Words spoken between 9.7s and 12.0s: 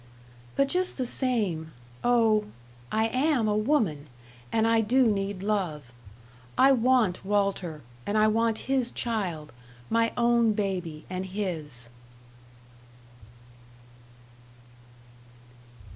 my own baby and his."